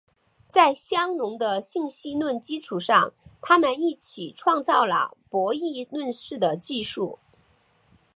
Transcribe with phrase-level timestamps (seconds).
[0.47, 7.19] 在香农的信息论基础上他们一起创造了博弈论似的技术。